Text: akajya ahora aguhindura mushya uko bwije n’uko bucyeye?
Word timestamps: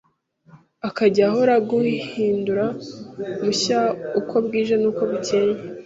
akajya 0.87 1.23
ahora 1.29 1.53
aguhindura 1.59 2.65
mushya 3.43 3.79
uko 4.19 4.33
bwije 4.45 4.75
n’uko 4.81 5.01
bucyeye? 5.11 5.55